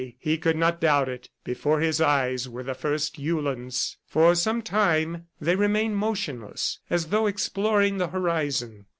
[0.17, 3.97] He could not doubt it: before his eyes were the first Uhlans!
[4.07, 8.87] For some time they remained motionless, as though exploring the horizon.